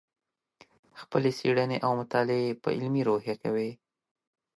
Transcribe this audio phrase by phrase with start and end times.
[1.01, 3.71] خپلې څېړنې او مطالعې په علمي روحیه کوې.